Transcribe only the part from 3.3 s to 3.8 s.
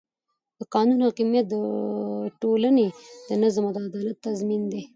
نظم او